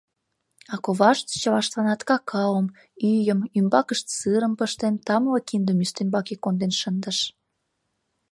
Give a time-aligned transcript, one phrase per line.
[0.73, 2.65] А ковашт чылаштланат какаом,
[3.11, 7.17] ӱйым, ӱмбакышт сырым пыштыман тамле киндым ӱстембаке конден шындыш.